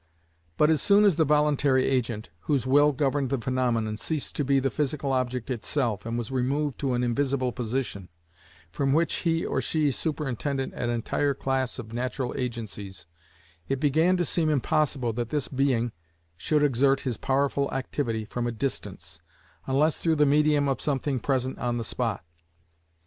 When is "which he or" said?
8.93-9.61